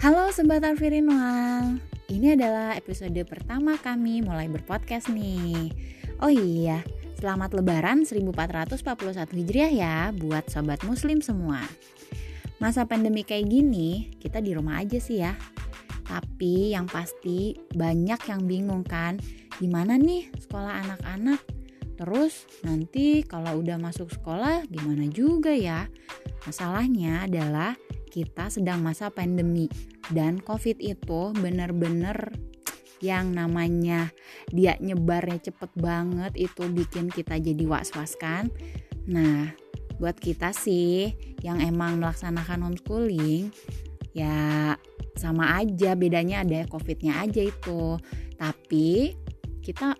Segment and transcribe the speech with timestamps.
[0.00, 1.76] Halo Sobat Arfirinual
[2.08, 5.70] Ini adalah episode pertama kami mulai berpodcast nih.
[6.24, 6.80] Oh iya,
[7.20, 8.80] selamat lebaran 1441
[9.36, 11.60] Hijriah ya buat Sobat Muslim semua.
[12.58, 15.36] Masa pandemi kayak gini, kita di rumah aja sih ya.
[16.08, 19.20] Tapi yang pasti banyak yang bingung kan
[19.60, 21.44] Gimana nih sekolah anak-anak?
[22.00, 25.84] Terus nanti kalau udah masuk sekolah gimana juga ya?
[26.48, 27.76] Masalahnya adalah
[28.10, 29.70] kita sedang masa pandemi
[30.10, 32.34] dan COVID itu bener-bener
[33.00, 34.12] yang namanya
[34.52, 38.52] dia nyebarnya cepet banget itu bikin kita jadi was-was kan.
[39.08, 39.48] Nah,
[39.96, 43.48] buat kita sih yang emang melaksanakan homeschooling
[44.12, 44.76] ya
[45.16, 47.96] sama aja bedanya ada COVID-nya aja itu.
[48.36, 49.16] Tapi
[49.64, 49.96] kita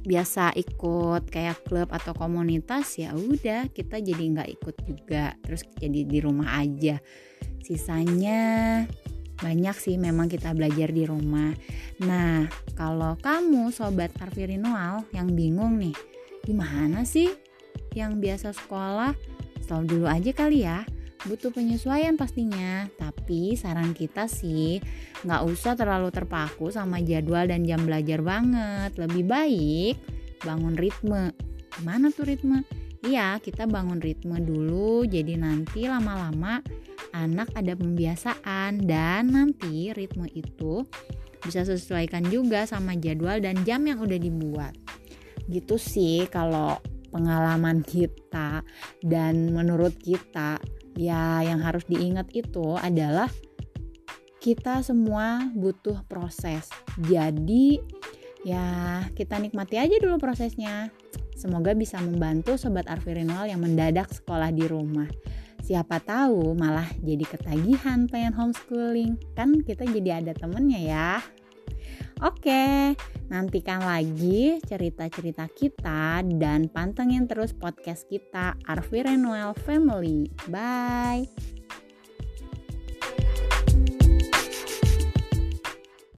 [0.00, 5.36] biasa ikut kayak klub atau komunitas ya udah kita jadi nggak ikut juga.
[5.44, 7.00] Terus jadi di rumah aja.
[7.60, 8.84] Sisanya
[9.40, 11.52] banyak sih memang kita belajar di rumah.
[12.04, 15.96] Nah kalau kamu sobat Arvirinoal yang bingung nih
[16.44, 17.28] gimana sih
[17.96, 19.12] yang biasa sekolah?
[19.60, 20.84] Stop dulu aja kali ya
[21.28, 24.80] butuh penyesuaian pastinya tapi saran kita sih
[25.20, 28.96] nggak usah terlalu terpaku sama jadwal dan jam belajar banget.
[28.96, 29.96] Lebih baik
[30.44, 31.36] bangun ritme.
[31.76, 32.64] Gimana tuh ritme?
[33.00, 36.60] Iya kita bangun ritme dulu jadi nanti lama-lama
[37.16, 40.84] anak ada pembiasaan dan nanti ritme itu
[41.40, 44.76] bisa sesuaikan juga sama jadwal dan jam yang udah dibuat.
[45.48, 46.76] Gitu sih kalau
[47.10, 48.62] pengalaman kita
[49.02, 50.62] dan menurut kita
[50.98, 53.30] ya yang harus diingat itu adalah
[54.40, 56.66] kita semua butuh proses.
[56.96, 57.78] Jadi
[58.40, 60.88] ya kita nikmati aja dulu prosesnya.
[61.36, 65.08] Semoga bisa membantu sobat Arvirinual yang mendadak sekolah di rumah.
[65.60, 69.20] Siapa tahu malah jadi ketagihan pengen homeschooling.
[69.36, 71.10] Kan kita jadi ada temennya ya.
[72.20, 72.92] Oke,
[73.30, 80.26] nantikan lagi cerita-cerita kita dan pantengin terus podcast kita Arvi Renuel Family.
[80.50, 81.59] Bye.